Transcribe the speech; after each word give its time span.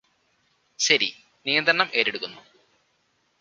ശരി 0.79 1.09
നിയന്ത്രണം 1.45 1.91
ഏറ്റെടുക്കുന്നു 1.93 2.41